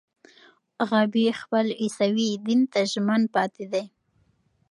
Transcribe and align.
غابي 0.89 1.25
خپل 1.41 1.65
عیسوي 1.81 2.29
دین 2.45 2.61
ته 2.71 2.79
ژمن 2.91 3.21
پاتې 3.35 3.65
دی. 3.71 3.83